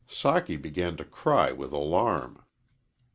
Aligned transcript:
Socky 0.09 0.59
began 0.59 0.97
to 0.97 1.03
cry 1.03 1.51
with 1.51 1.71
alarm. 1.71 2.41